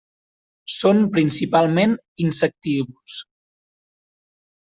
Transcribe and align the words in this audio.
Són 0.75 1.01
principalment 1.17 1.93
insectívors. 2.27 3.19